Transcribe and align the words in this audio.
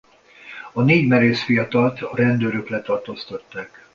A 0.73 0.81
négy 0.81 1.07
merész 1.07 1.43
fiatalt 1.43 2.01
a 2.01 2.15
rendőrök 2.15 2.69
letartóztatták. 2.69 3.87